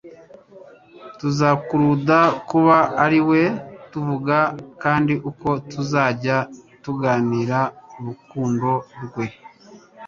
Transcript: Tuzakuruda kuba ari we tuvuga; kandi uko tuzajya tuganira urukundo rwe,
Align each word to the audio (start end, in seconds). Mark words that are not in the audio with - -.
Tuzakuruda 1.19 2.19
kuba 2.49 2.77
ari 3.03 3.19
we 3.29 3.41
tuvuga; 3.91 4.37
kandi 4.83 5.13
uko 5.29 5.49
tuzajya 5.71 6.37
tuganira 6.83 7.59
urukundo 7.97 8.69
rwe, 9.03 9.25